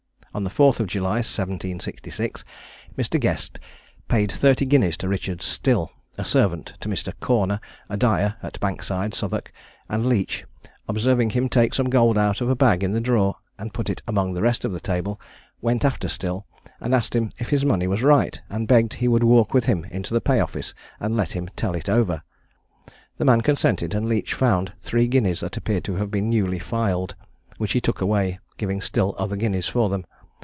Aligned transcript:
On 0.33 0.45
the 0.45 0.49
4th 0.49 0.79
of 0.79 0.87
July 0.87 1.15
1766, 1.17 2.45
Mr. 2.97 3.19
Guest 3.19 3.59
paid 4.07 4.31
thirty 4.31 4.65
guineas 4.65 4.95
to 4.95 5.09
Richard 5.09 5.41
Still, 5.41 5.91
a 6.17 6.23
servant 6.23 6.71
to 6.79 6.87
Mr. 6.87 7.11
Corner, 7.19 7.59
a 7.89 7.97
dyer, 7.97 8.35
at 8.41 8.57
Bankside, 8.61 9.13
Southwark; 9.13 9.51
and 9.89 10.05
Leach 10.05 10.45
observing 10.87 11.31
him 11.31 11.49
take 11.49 11.73
some 11.73 11.89
gold 11.89 12.17
out 12.17 12.39
of 12.39 12.49
a 12.49 12.55
bag 12.55 12.81
in 12.81 12.93
the 12.93 13.01
drawer, 13.01 13.35
and 13.59 13.73
put 13.73 13.89
it 13.89 14.01
among 14.07 14.31
the 14.31 14.41
rest 14.41 14.63
on 14.63 14.71
the 14.71 14.79
table, 14.79 15.19
went 15.59 15.83
after 15.83 16.07
Still, 16.07 16.45
asked 16.79 17.13
him 17.13 17.33
if 17.37 17.49
his 17.49 17.65
money 17.65 17.85
was 17.85 18.01
right, 18.01 18.39
and 18.49 18.69
begged 18.69 18.93
he 18.93 19.09
would 19.09 19.23
walk 19.25 19.53
with 19.53 19.65
him 19.65 19.83
into 19.91 20.13
the 20.13 20.21
Pay 20.21 20.39
office, 20.39 20.73
and 21.01 21.17
let 21.17 21.33
him 21.33 21.49
tell 21.57 21.75
it 21.75 21.89
over. 21.89 22.23
The 23.17 23.25
man 23.25 23.41
consented, 23.41 23.93
and 23.93 24.07
Leach 24.07 24.33
found 24.33 24.71
three 24.79 25.07
guineas 25.09 25.41
that 25.41 25.57
appeared 25.57 25.83
to 25.83 25.95
have 25.95 26.09
been 26.09 26.29
newly 26.29 26.57
filed, 26.57 27.15
which 27.57 27.73
he 27.73 27.81
took 27.81 27.99
away, 27.99 28.39
giving 28.55 28.79
Still 28.79 29.13
other 29.17 29.35
guineas 29.35 29.67
for 29.67 29.89
them. 29.89 30.05